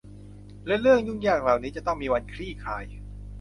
[0.67, 2.83] และเรื่องยุ่งยากเหล่านี้จะต้องมีวันคลี่คลาย